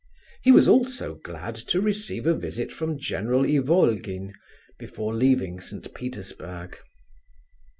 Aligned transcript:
He 0.41 0.51
was 0.51 0.67
also 0.67 1.13
glad 1.13 1.53
to 1.55 1.79
receive 1.79 2.25
a 2.25 2.33
visit 2.33 2.71
from 2.73 2.97
General 2.97 3.45
Ivolgin, 3.45 4.33
before 4.79 5.13
leaving 5.13 5.59
St. 5.59 5.93
Petersburg. 5.93 6.79